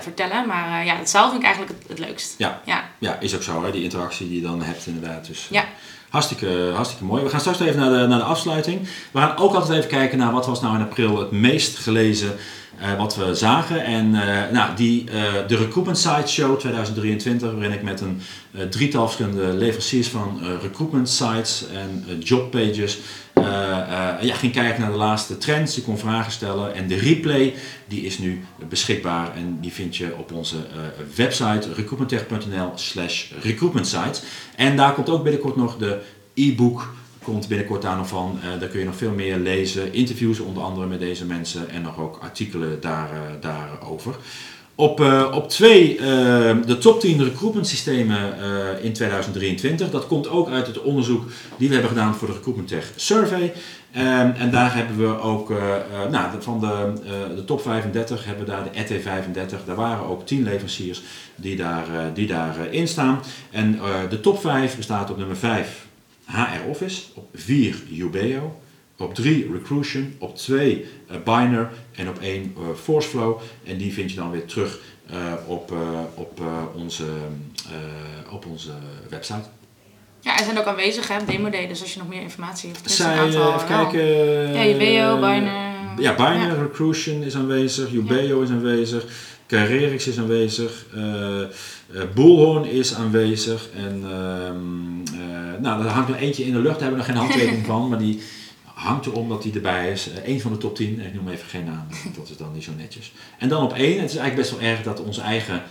[0.00, 0.46] vertellen.
[0.46, 2.34] Maar eh, ja, het zaal vind ik eigenlijk het, het leukst.
[2.38, 2.60] Ja.
[2.64, 2.84] ja.
[2.98, 5.26] ja, is ook zo hè, die interactie die je dan hebt inderdaad.
[5.26, 5.64] Dus, Ja.
[6.08, 7.22] Hartstikke, hartstikke mooi.
[7.22, 8.88] We gaan straks even naar de, naar de afsluiting.
[9.10, 12.36] We gaan ook altijd even kijken naar wat was nou in april het meest gelezen
[12.78, 13.84] eh, wat we zagen.
[13.84, 18.22] En eh, nou, die, eh, de Recruitment Site Show 2023, waarin ik met een
[18.58, 22.98] eh, drietal verschillende leveranciers van eh, recruitment sites en eh, jobpages
[23.44, 25.74] eh, eh, ja, ging kijken naar de laatste trends.
[25.74, 26.74] Je kon vragen stellen.
[26.74, 27.54] En de replay
[27.86, 30.80] die is nu beschikbaar en die vind je op onze eh,
[31.14, 34.22] website recruitmenttech.nl slash recruitmentsites.
[34.56, 36.00] En daar komt ook binnenkort nog de
[36.34, 38.38] e-book komt binnenkort daar nog van.
[38.58, 39.92] Daar kun je nog veel meer lezen.
[39.92, 44.16] Interviews onder andere met deze mensen en nog ook artikelen daar, daarover.
[44.80, 49.90] Op, eh, op twee, eh, de top 10 recruitment systemen eh, in 2023.
[49.90, 51.24] Dat komt ook uit het onderzoek
[51.56, 53.52] die we hebben gedaan voor de Recruitment Tech Survey.
[53.92, 55.52] Ehm, en daar hebben we ook,
[56.10, 56.92] nou, van de,
[57.34, 59.64] de top 35 hebben we daar de ET 35.
[59.64, 61.02] Daar waren ook 10 leveranciers
[61.36, 63.20] die, daar, eh, die daarin in staan.
[63.50, 65.86] En de top 5 bestaat op nummer 5
[66.24, 68.60] HR Office, op 4 Ubeo,
[68.98, 73.40] op 3 Recruition, op 2 eh, Biner en op 1 eh, Forceflow.
[73.64, 74.78] En die vind je dan weer terug
[75.10, 75.72] eh, op,
[76.14, 76.40] op,
[76.74, 77.04] onze,
[78.30, 78.70] op onze
[79.08, 79.48] website.
[80.20, 82.82] Ja, en zijn ook aanwezig hè, Demo Day, dus als je nog meer informatie heeft.
[82.82, 83.86] tenminste Zij, een aantal, even wel.
[83.86, 84.52] kijken.
[84.52, 85.52] Ja, Jubeo, eh, Biner.
[85.98, 86.62] Ja, Biner, Ja.
[86.62, 89.04] Recruition is aanwezig, Jubeo is aanwezig,
[89.46, 90.86] Carrerix is aanwezig,
[92.14, 96.88] Bullhorn is aanwezig en ehm, eh, nou, er hangt er eentje in de lucht, daar
[96.88, 98.22] hebben we nog geen handtekening van, maar die
[98.78, 100.08] hangt erom dat die erbij is.
[100.24, 101.86] Eén van de top 10, ik noem even geen naam,
[102.18, 103.12] dat is dan niet zo netjes.
[103.38, 105.62] En dan op één, het is eigenlijk best wel erg dat onze eigen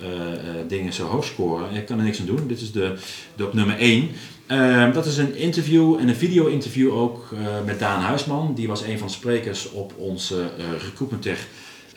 [0.00, 1.74] eh, eh, dingen zo hoog scoren.
[1.74, 2.94] Ik kan er niks aan doen, dit is de,
[3.36, 4.10] de op nummer 1.
[4.46, 8.54] Ehm, dat is een interview en een video-interview ook eh, met Daan Huisman.
[8.54, 11.46] Die was een van de sprekers op onze eh Recruitment Tech,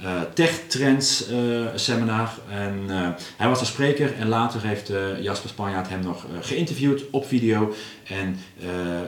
[0.02, 2.30] eh, Tech Trends eh, seminar.
[2.50, 7.28] En eh, hij was de spreker en later heeft Jasper Spanjaard hem nog geïnterviewd op
[7.28, 7.74] video.
[8.08, 8.38] En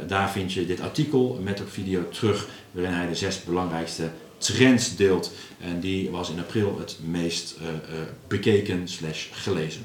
[0.08, 4.96] daar vind je dit artikel met ook video terug, waarin hij de zes belangrijkste trends
[4.96, 5.32] deelt.
[5.62, 7.56] En die was in april het meest
[8.28, 9.82] bekeken slash gelezen.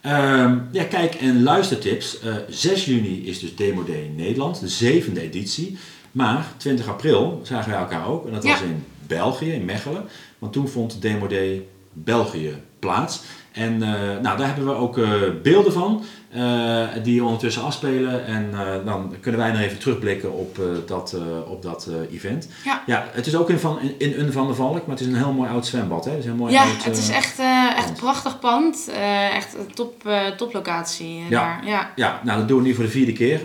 [0.00, 2.20] Ehm, ja, kijk en luistertips.
[2.20, 5.78] Eh 6 juni is dus Demo Day in Nederland, de zevende editie.
[6.12, 8.26] Maar 20 april zagen wij elkaar ook.
[8.26, 10.04] En dat was in België, in Mechelen.
[10.38, 13.20] Want toen vond Demo Day België plaats.
[13.52, 13.90] En eh,
[14.22, 15.10] nou, daar hebben we ook eh,
[15.42, 18.26] beelden van, eh, die ondertussen afspelen.
[18.26, 18.50] En
[18.84, 22.48] dan kunnen wij nog even terugblikken op dat, op dat event.
[22.64, 22.82] Ja.
[22.86, 25.06] ja, het is ook in, van, in, in Een van de Valk, maar het is
[25.06, 26.04] een heel mooi oud zwembad.
[26.04, 26.10] Hè?
[26.10, 27.38] Het is een mooi Ja, oud, het is echt,
[27.76, 28.90] echt een prachtig pand.
[29.32, 31.28] Echt een top, toplocatie Ja.
[31.28, 31.66] daar.
[31.66, 31.92] Ja.
[31.96, 33.40] Ja, nou dat doen we nu voor de vierde keer,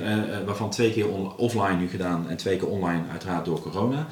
[0.46, 4.08] waarvan twee keer on- offline nu gedaan en twee keer online uiteraard door corona.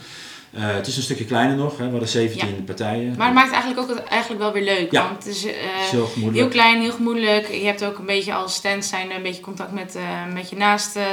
[0.52, 1.84] Eh, het is een stukje kleiner nog, hè.
[1.86, 3.16] we hadden 17 partijen.
[3.18, 4.92] Maar het maakt eigenlijk ook het, eigenlijk wel weer leuk.
[4.92, 5.04] Ja.
[5.04, 5.54] Want het is Het
[5.86, 6.36] is heel gemoedelijk.
[6.54, 7.48] heel klein, heel gemoedelijk.
[7.52, 10.56] Je hebt ook een beetje als stand zijn een beetje contact met, eh, met je
[10.56, 11.04] naasten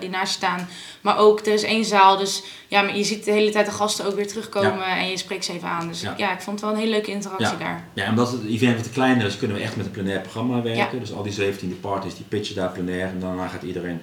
[0.00, 0.68] die naast je staan.
[1.00, 2.16] Maar ook, er is één zaal.
[2.16, 5.16] Dus ja, maar je ziet de hele tijd de gasten ook weer terugkomen en je
[5.16, 5.88] spreekt ze even aan.
[5.88, 6.32] Dus Ja.
[6.32, 7.84] ik vond het wel een hele leuke interactie daar.
[7.94, 11.00] Ja, omdat het event wat kleiner is, kunnen we echt met een plenair programma werken.
[11.00, 14.00] Dus al die 17 parties die pitchen daar plenair en daarna gaat iedereen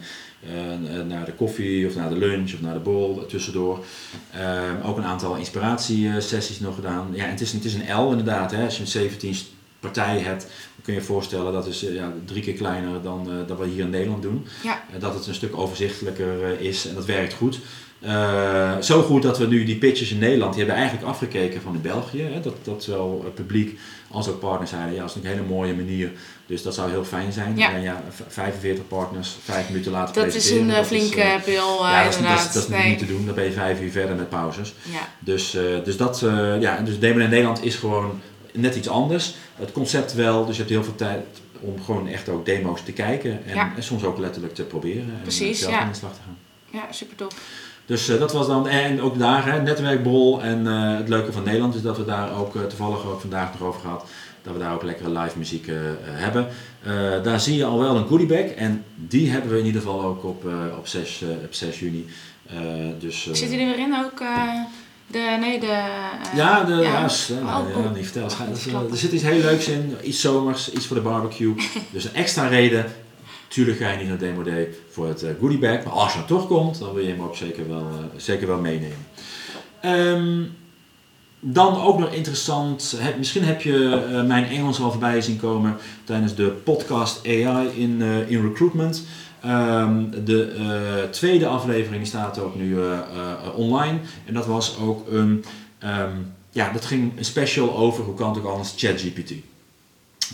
[1.08, 3.86] naar de koffie of naar de lunch of naar de bol tussendoor.
[4.32, 7.10] Ehm, ook een aantal inspiratiesessies nog gedaan.
[7.14, 8.52] Ja, en het is, het is een L inderdaad.
[8.52, 8.64] Hè.
[8.64, 9.36] Als je een 17
[9.80, 13.32] partijen hebt, dan kun je je voorstellen dat is eh, ja, drie keer kleiner dan
[13.32, 14.48] eh, dat we hier in Nederland doen.
[14.64, 14.84] Ja.
[14.94, 17.60] Eh, dat het een stuk overzichtelijker eh, is en dat werkt goed.
[18.06, 21.74] Eh, zo goed dat we nu die pitches in Nederland, die hebben eigenlijk afgekeken van
[21.76, 22.22] in België.
[22.22, 23.80] Hè, dat, dat zowel het publiek
[24.12, 26.12] als ook partners zeiden, ja, dat is een hele mooie manier.
[26.46, 27.58] Dus dat zou heel fijn zijn.
[27.58, 27.74] Ja.
[27.74, 31.22] En ja, v- 45 partners, vijf minuten later Dat is presenteren, een eh, dat flinke
[31.22, 32.90] eh, pil, eh, ja, dat is, dat, is, dat is nee.
[32.90, 33.26] niet te doen.
[33.26, 34.74] Dan ben je vijf uur verder met pauzes.
[34.92, 35.08] Ja.
[35.20, 38.22] Dus, eh, dus dat, eh, ja, dus Demo in Nederland is gewoon
[38.54, 39.36] net iets anders.
[39.56, 41.26] Het concept wel, dus je hebt heel veel tijd
[41.60, 43.46] om gewoon echt ook demo's te kijken.
[43.46, 43.72] En, Ja.
[43.76, 45.14] en soms ook letterlijk te proberen.
[45.26, 46.38] En zelf aan de slag te gaan.
[46.72, 47.34] ja, super tof.
[47.86, 51.44] Dus eh, dat was dan, en ook daar, hè, netwerkbol en eh, het leuke van
[51.44, 54.06] Nederland is dat we daar ook eh, toevallig ook vandaag nog over gehad,
[54.44, 55.70] dat we daar ook lekkere live muziek
[56.06, 56.48] hebben.
[57.24, 60.24] Daar zie je al wel een goodiebag en die hebben we in ieder geval ook
[60.24, 60.46] op,
[60.78, 62.06] op, 6, eh, op 6 juni.
[63.00, 64.20] Dus, eh, Zit er weer in ook
[65.08, 65.84] de, nee, de...
[66.36, 67.08] ja, de, ja.
[67.08, 67.94] s- ja, Oh, ja, oh.
[67.96, 68.30] niet Er eh,
[68.68, 68.92] klappen.
[68.92, 71.54] er zit iets heel leuks in, iets zomers, iets voor de barbecue.
[71.92, 72.86] dus een extra reden.
[73.56, 76.26] Tuurlijk ga je niet naar Demo Day voor het eh, goodiebag, maar als je er
[76.26, 78.98] toch komt, dan wil je hem ook zeker wel, eh, zeker wel meenemen.
[79.82, 80.44] Ehm,
[81.40, 86.36] dan ook nog interessant, misschien heb je eh, mijn Engels al voorbij zien komen tijdens
[86.36, 89.06] de podcast AI in, in Recruitment.
[89.42, 92.78] Ehm, de tweede aflevering staat ook nu
[93.56, 94.00] online.
[94.26, 95.44] En dat was ook een,
[95.80, 96.16] ehm,
[96.52, 99.34] ja, dat ging een special over, hoe kan het ook anders, ChatGPT.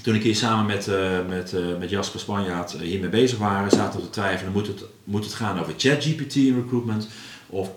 [0.03, 3.71] Toen ik hier samen met, eh, met, eh, met Jasper Spanjaard eh, hiermee bezig waren,
[3.71, 7.07] zaten we te twijfelen, moet het, moet het gaan over ChatGPT in recruitment
[7.47, 7.69] of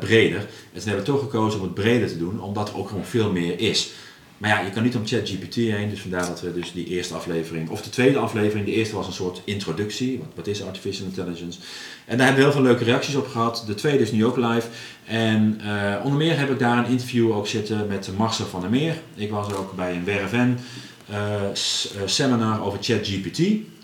[0.00, 0.40] breder?
[0.40, 3.32] En toen hebben toch gekozen om het breder te doen, omdat er ook gewoon veel
[3.32, 3.90] meer is.
[4.38, 7.14] Maar ja, je kan niet om ChatGPT heen, dus vandaar dat we dus die eerste
[7.14, 11.06] aflevering, of de tweede aflevering, de eerste was een soort introductie, wat, wat is artificial
[11.06, 11.58] intelligence?
[12.04, 13.64] En daar hebben we heel veel leuke reacties op gehad.
[13.66, 14.66] De tweede is nu ook live.
[15.04, 15.60] En
[16.02, 18.94] onder meer heb ik daar een interview ook zitten met Marcel van der Meer.
[19.14, 20.99] Ik was ook bij een eh,
[22.04, 23.40] seminar over ChatGPT.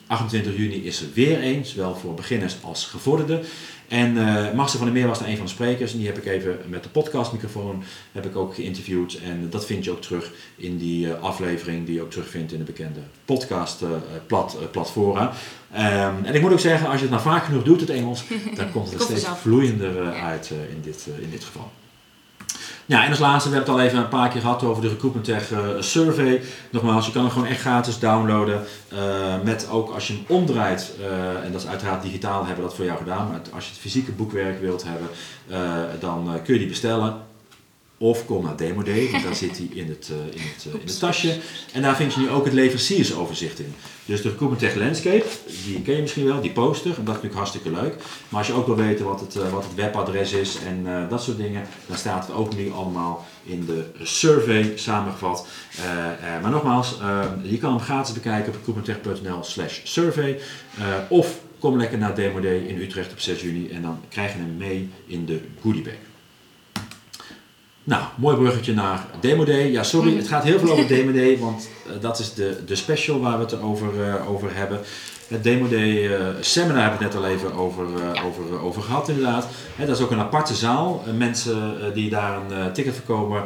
[0.06, 3.42] 28 juni is er weer een, zowel voor beginners als gevorderden.
[3.88, 5.92] En eh Marcel van der Meer was daar een van de sprekers.
[5.92, 9.18] En die heb ik even met de podcastmicrofoon heb ik ook geïnterviewd.
[9.24, 12.58] En dat vind je ook terug in die eh, aflevering die je ook terugvindt in
[12.58, 13.88] de bekende podcast eh,
[14.26, 15.32] plat, eh, platforma.
[15.72, 18.24] Ehm, en ik moet ook zeggen, als je het nou vaak genoeg doet, het Engels,
[18.56, 21.70] dan komt het er steeds vloeiender eh, uit eh, in, dit, eh, in dit geval.
[22.88, 24.88] Ja, en als laatste, we hebben het al even een paar keer gehad over de
[24.88, 26.42] Recruitment Tech eh, Survey.
[26.70, 28.64] Nogmaals, je kan hem gewoon echt gratis downloaden.
[28.88, 28.98] eh,
[29.44, 32.74] met ook als je hem omdraait, eh, en dat is uiteraard digitaal, hebben we dat
[32.74, 33.28] voor jou gedaan.
[33.28, 35.08] Maar als je het fysieke boekwerk wilt hebben,
[36.00, 37.25] dan kun je die bestellen.
[37.98, 40.98] Of kom naar Demo Day, want daar zit hij in het, in, het, in het
[40.98, 41.38] tasje.
[41.72, 43.74] En daar vind je nu ook het leveranciersoverzicht in.
[44.04, 45.24] Dus de Recruitment Tech Landscape,
[45.64, 47.04] die ken je misschien wel, die poster.
[47.04, 47.94] Dat vind ik hartstikke leuk.
[48.28, 51.36] Maar als je ook wil weten wat het, wat het webadres is en dat soort
[51.36, 55.46] dingen, dan staat het ook nu allemaal in de survey samengevat.
[56.42, 56.98] maar nogmaals,
[57.42, 60.40] je kan hem gratis bekijken op recruitmenttech.nl slash survey.
[61.08, 64.38] of kom lekker naar Demo Day in Utrecht op 6 juni en dan krijg je
[64.38, 66.05] hem mee in de goodiebag.
[67.86, 69.70] Nou, mooi bruggetje naar Demo Day.
[69.70, 70.16] Ja, sorry, mm.
[70.16, 73.38] het gaat heel veel over Demo Day, want uh, dat is de, de special waar
[73.38, 74.80] we het over, uh, over hebben.
[75.28, 78.82] Het Demo Day uh, seminar hebben we het net al even over, uh, over, over
[78.82, 79.46] gehad inderdaad.
[79.76, 81.04] He, dat is ook een aparte zaal.
[81.16, 83.44] mensen die daar een ticket verkopen,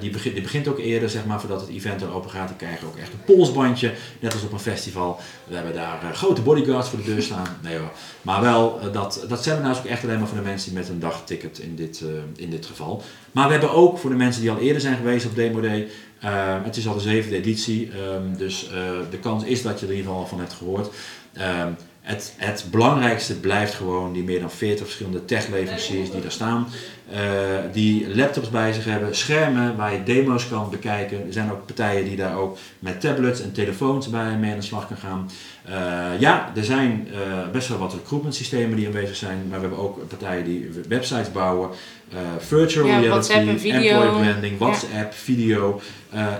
[0.00, 2.48] die, begint, die begint ook eerder zeg maar, voordat het event er open gaat.
[2.48, 5.20] Die krijgen ook echt een polsbandje, net als op een festival.
[5.46, 7.46] We hebben daar grote bodyguards voor de deur staan.
[7.62, 7.92] Nee hoor.
[8.22, 10.88] Maar wel, dat, dat seminar is ook echt alleen maar voor de mensen die met
[10.88, 12.02] een dagticket in dit,
[12.36, 13.02] in dit geval.
[13.32, 15.88] Maar we hebben ook voor de mensen die al eerder zijn geweest op Demo Day
[16.24, 18.72] uh, het is al de zevende editie, um, dus uh,
[19.10, 20.94] de kans is dat je er in ieder geval van hebt gehoord.
[21.38, 26.66] Um, het, het, belangrijkste blijft gewoon die meer dan 40 verschillende techleveranciers die daar staan.
[27.12, 27.18] Uh,
[27.72, 31.26] die laptops bij zich hebben, schermen waar je demo's kan bekijken.
[31.26, 34.64] Er zijn ook partijen die daar ook met tablets en telefoons bij mee aan de
[34.64, 35.30] slag kan gaan.
[35.68, 39.66] Uh, ja, er zijn uh, best wel wat recruitment systemen die aanwezig zijn, maar we
[39.66, 41.70] hebben ook partijen die websites bouwen.
[42.38, 45.12] virtual ja, reality, employer branding, WhatsApp, ja.
[45.12, 45.80] video,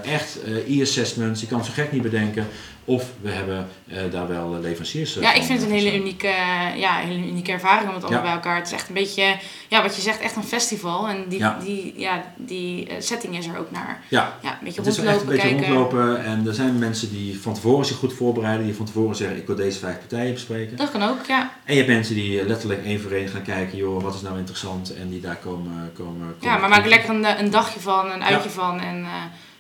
[0.04, 1.40] echt e-assessments.
[1.40, 2.46] Je kan zo gek niet bedenken.
[2.84, 5.14] Of we hebben uh, daar wel leveranciers.
[5.14, 6.32] Ja, ik vind het een hele unieke,
[6.76, 8.56] ja, hele unieke ervaring om het allemaal bij elkaar.
[8.56, 9.36] Het is echt een beetje,
[9.68, 11.08] ja, wat je zegt, echt een festival.
[11.08, 11.58] En die, ja.
[11.64, 14.02] die, ja, die uh, setting is er ook naar.
[14.08, 15.74] Ja, ja een beetje het rondlopen, is echt een beetje kijken.
[15.74, 16.24] rondlopen.
[16.24, 18.66] En er zijn mensen die van tevoren zich goed voorbereiden.
[18.66, 20.76] Die van tevoren zeggen, ik wil deze vijf partijen bespreken.
[20.76, 21.52] Dat kan ook, ja.
[21.64, 23.78] En je hebt mensen die letterlijk één voor één gaan kijken.
[23.78, 24.94] Joh, wat is nou interessant?
[24.94, 25.92] En die daar komen...
[25.94, 28.80] komen, komen ja, maar maak er lekker een, een dagje van, een uitje van.
[28.80, 29.10] En uh,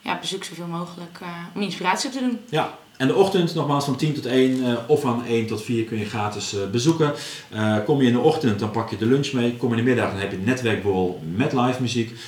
[0.00, 1.18] ja, bezoek zoveel mogelijk
[1.54, 2.40] om inspiratie op te doen.
[2.48, 5.84] Ja, en de ochtend, nogmaals van 10 tot 1 uh, of van 1 tot 4
[5.84, 7.12] kun je gratis uh, bezoeken.
[7.54, 9.56] Uh, kom je in de ochtend, dan pak je de lunch mee.
[9.56, 12.18] Kom je in de middag, dan heb je een netwerkborrel met live muziek.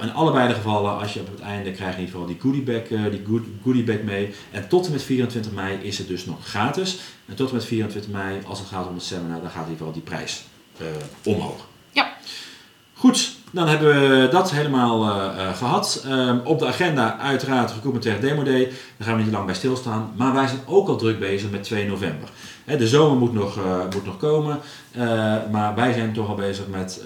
[0.00, 2.40] in allebei de gevallen, als je op het einde krijg je in ieder geval die
[2.40, 4.34] goodiebag, die good, goodiebag mee.
[4.50, 6.98] En tot en met 24 mei is het dus nog gratis.
[7.26, 9.72] En tot en met 24 mei, als het gaat om het seminar, dan gaat in
[9.72, 10.44] ieder geval die prijs
[11.24, 11.66] omhoog.
[11.92, 12.16] Ja.
[12.94, 16.04] Goed, dan hebben we dat helemaal uh, uh, gehad.
[16.06, 18.64] Uh, op de agenda uiteraard Recruitment Demo Day.
[18.96, 20.12] Daar gaan we niet lang bij stilstaan.
[20.16, 22.28] Maar wij zijn ook al druk bezig met 2 november.
[22.64, 23.58] De zomer moet nog,
[23.94, 24.58] moet nog komen.
[25.50, 27.02] maar wij zijn toch al bezig met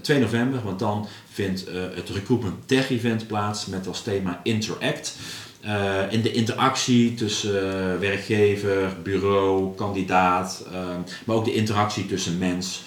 [0.00, 0.60] 2 november.
[0.64, 5.16] Want dan vindt het Recruitment Tech Event plaats met als thema Interact.
[6.10, 10.64] in de interactie tussen werkgever, bureau, kandidaat.
[11.24, 12.82] maar ook de interactie tussen mens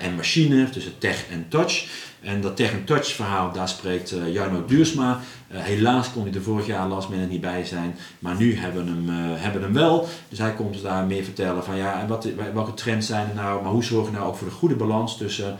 [0.00, 1.86] en machine, tussen tech en touch.
[2.24, 5.20] En dat Tech Touch verhaal, daar spreekt uh, Jarno Duursma.
[5.52, 8.84] Uh, helaas kon hij er vorig jaar last minute niet bij zijn, maar nu hebben
[8.84, 10.08] we hem, uh, hebben hem wel.
[10.28, 13.62] Dus hij komt daar meer vertellen van ja, en wat, welke trends zijn er nou,
[13.62, 15.58] maar hoe zorg je nou ook voor de goede balans tussen...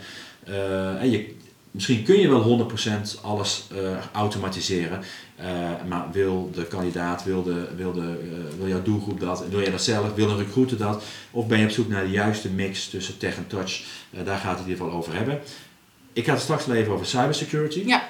[0.99, 1.35] en je,
[1.71, 2.67] misschien kun je wel
[3.17, 3.67] 100% alles
[4.11, 5.01] automatiseren,
[5.87, 9.83] maar wil de kandidaat, wil, de, wil, de, wil jouw doelgroep dat, wil jij dat
[9.83, 13.17] zelf, wil een recruiter dat, of ben je op zoek naar de juiste mix tussen
[13.17, 13.83] tech en touch,
[14.23, 15.39] daar gaat het in ieder geval over hebben.
[16.15, 17.83] Ik ga het straks even over cybersecurity.
[17.85, 18.09] Ja.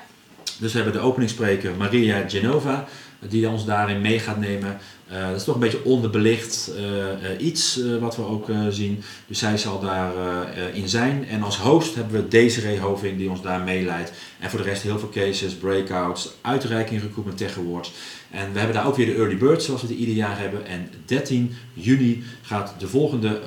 [0.59, 2.87] Dus we hebben de openingsspreker Maria Genova,
[3.29, 4.77] die ons daarin mee gaat nemen.
[5.11, 9.03] Uh, dat is toch een beetje onderbelicht uh, uh, iets wat we ook zien.
[9.27, 11.27] Dus zij zal daarin zijn.
[11.27, 14.11] En als host hebben we Desiree Hoving die ons daar meeleidt.
[14.39, 17.91] En voor de rest heel veel cases, breakouts, uitreiking recruitment tech awards.
[18.31, 20.65] En we hebben daar ook weer de early bird zoals we die ieder jaar hebben.
[20.65, 23.41] En 13 juni gaat de volgende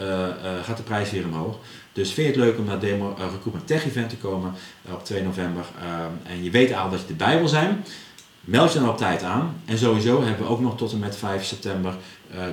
[0.62, 1.58] gaat de prijs weer omhoog.
[1.98, 4.54] Dus vind je het leuk om naar Demo uh, Recruitment Tech Event te komen
[4.86, 7.84] uh, op 2 november uh, en je weet al dat je erbij wil zijn,
[8.40, 9.54] meld je dan op tijd aan.
[9.64, 11.94] En sowieso hebben we ook nog tot en met 5 september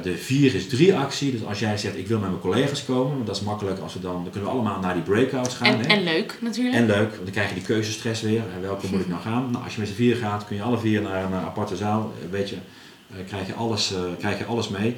[0.02, 1.32] de 4 is 3 actie.
[1.32, 3.94] Dus als jij zegt ik wil met mijn collega's komen, want dat is makkelijk als
[3.94, 5.68] we dan, dan kunnen we allemaal naar die breakouts gaan.
[5.68, 5.86] En, hè?
[5.86, 6.76] en leuk natuurlijk.
[6.76, 8.44] En leuk, want dan krijg je die keuzestress weer.
[8.56, 9.52] En welke moet ik nou gaan?
[9.52, 12.14] Nou, als je met z'n vier gaat, kun je alle vier naar een aparte zaal.
[12.32, 12.56] Weet je,
[13.28, 14.96] krijg, je alles, uh, krijg je alles mee.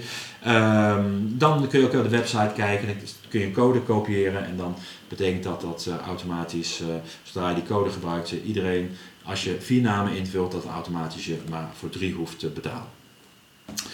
[0.47, 2.95] Um, dan kun je ook op de website kijken, dan
[3.29, 4.75] kun je een code kopiëren en dan
[5.07, 6.81] betekent dat dat uh, automatisch,
[7.23, 8.91] zodra je die code gebruikt, iedereen,
[9.23, 12.87] als je vier namen invult, dat automatisch je maar voor drie hoeft te betalen.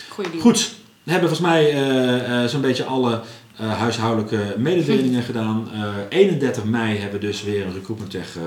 [0.09, 3.21] Goeie Goed, we hebben volgens mij zo'n beetje alle
[3.61, 5.69] uh, huishoudelijke mededelingen gedaan.
[5.73, 8.43] Uh, eh, 31 mei hebben we dus weer een Recruitment Tech uh,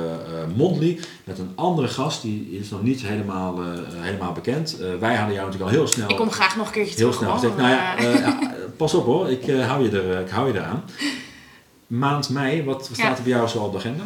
[0.56, 2.22] Mondly met een andere gast.
[2.22, 3.60] Die is nog niet helemaal,
[3.96, 4.76] helemaal bekend.
[5.00, 6.10] wij hadden jou natuurlijk al heel snel...
[6.10, 7.28] Ik kom graag nog een keertje heel terug.
[7.28, 8.38] Heel snel nou ja, ja,
[8.76, 10.84] pas op hoor, ik, hou je er, ik hou je eraan.
[11.86, 14.04] Maand mei, wat, wat staat er bij jou zo op de agenda?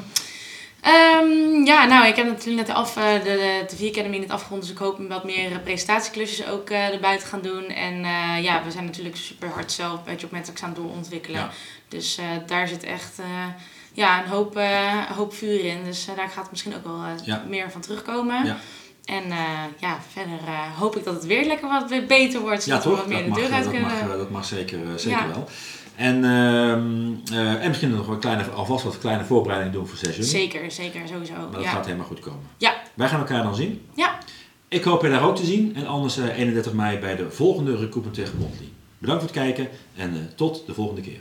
[0.81, 4.63] Ehm, ja, nou, ik heb natuurlijk net af, eh, de, de TV Academy net afgerond,
[4.63, 7.65] dus ik hoop wat meer eh, presentatieklusjes ook uh, erbij te gaan doen.
[7.65, 11.41] En uh, ja, we zijn natuurlijk super hard zelf bij Jobmetrics aan het doorontwikkelen.
[11.41, 11.51] Ja.
[11.89, 13.19] Dus uh, daar zit echt
[13.93, 14.61] ja, een hoop,
[15.17, 15.85] hoop vuur in.
[15.85, 17.45] Dus daar gaat misschien ook wel ja.
[17.49, 18.47] meer van terugkomen.
[18.47, 18.57] Ja.
[19.05, 19.25] En
[19.79, 20.39] ja, verder
[20.79, 22.63] hoop ik dat het weer lekker wat beter wordt.
[22.63, 24.09] Zodat ja, we wat meer dat de deur mag, uit dat kunnen.
[24.09, 25.49] Mag, dat mag zeker, zeker wel.
[26.01, 30.29] En, uh, en misschien nog een kleine, alvast wat kleine voorbereiding doen voor 6 juni.
[30.29, 31.33] Zeker, zeker, sowieso.
[31.33, 31.71] Maar dat ja.
[31.71, 32.41] gaat helemaal goed komen.
[32.57, 32.75] Ja.
[32.95, 33.87] Wij gaan elkaar dan zien.
[33.95, 34.19] Ja.
[34.69, 35.77] Ik hoop je daar ook te zien.
[35.77, 38.69] En anders uh, 31 mei bij de volgende Recruitment Monthly.
[38.99, 41.21] Bedankt voor het kijken en uh, tot de volgende keer.